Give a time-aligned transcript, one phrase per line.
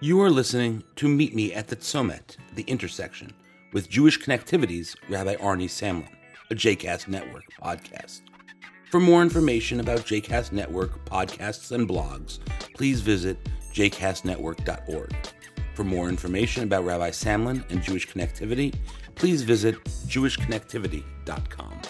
[0.00, 3.32] You are listening to Meet Me at the Tzomet, the intersection,
[3.72, 6.08] with Jewish Connectivity's Rabbi Arnie Samlin,
[6.50, 8.22] a JCast Network podcast.
[8.90, 12.40] For more information about JCast Network podcasts and blogs,
[12.74, 13.38] please visit
[13.72, 15.14] jcastnetwork.org.
[15.74, 18.74] For more information about Rabbi Samlin and Jewish Connectivity,
[19.14, 21.80] please visit jewishconnectivity.com.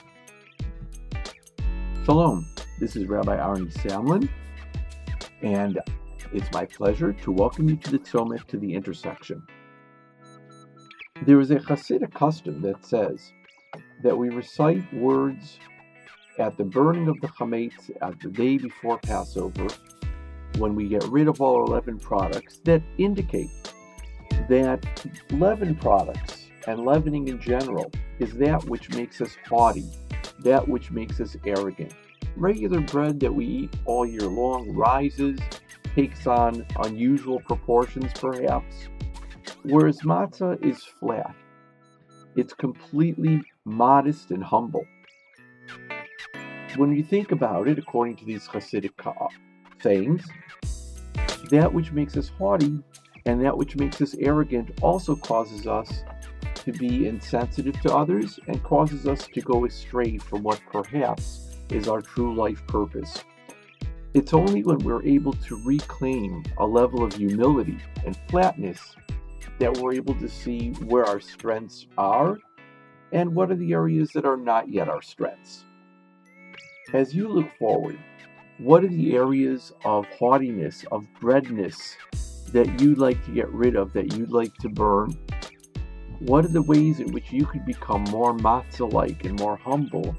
[2.04, 2.46] Shalom,
[2.78, 4.28] this is Rabbi Arnie Samlin,
[5.42, 5.80] and
[6.32, 9.42] it's my pleasure to welcome you to the Tzomet to the intersection.
[11.26, 13.32] There is a Hasidic custom that says
[14.02, 15.58] that we recite words
[16.38, 19.68] at the burning of the chametz at the day before Passover,
[20.58, 23.50] when we get rid of all our leaven products, that indicate
[24.48, 24.84] that
[25.30, 29.88] leaven products and leavening in general is that which makes us haughty,
[30.40, 31.94] that which makes us arrogant.
[32.36, 35.38] Regular bread that we eat all year long rises
[35.94, 38.88] takes on unusual proportions, perhaps,
[39.62, 41.34] whereas matzah is flat.
[42.36, 44.84] It's completely modest and humble.
[46.76, 49.28] When you think about it, according to these Hasidic uh,
[49.80, 50.24] sayings,
[51.50, 52.82] that which makes us haughty
[53.26, 56.02] and that which makes us arrogant also causes us
[56.54, 61.88] to be insensitive to others and causes us to go astray from what perhaps is
[61.88, 63.22] our true life purpose.
[64.14, 68.94] It's only when we're able to reclaim a level of humility and flatness
[69.58, 72.38] that we're able to see where our strengths are
[73.10, 75.64] and what are the areas that are not yet our strengths.
[76.92, 77.98] As you look forward,
[78.58, 81.96] what are the areas of haughtiness, of breadness
[82.52, 85.18] that you'd like to get rid of, that you'd like to burn?
[86.20, 90.14] What are the ways in which you could become more matzah like and more humble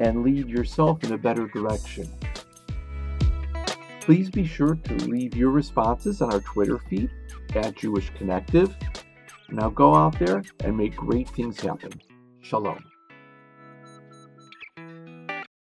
[0.00, 2.06] and lead yourself in a better direction?
[4.06, 7.10] Please be sure to leave your responses on our Twitter feed
[7.56, 8.72] at Jewish Connective.
[9.50, 11.90] Now go out there and make great things happen.
[12.40, 12.84] Shalom.